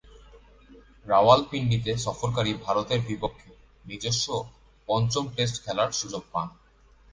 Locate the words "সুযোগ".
5.91-6.23